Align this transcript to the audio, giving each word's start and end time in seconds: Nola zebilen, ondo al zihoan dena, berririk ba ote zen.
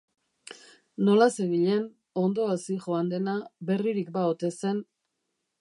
Nola 1.09 1.27
zebilen, 1.35 1.83
ondo 2.23 2.47
al 2.53 2.63
zihoan 2.63 3.15
dena, 3.15 3.39
berririk 3.71 4.13
ba 4.17 4.29
ote 4.35 4.55
zen. 4.61 4.85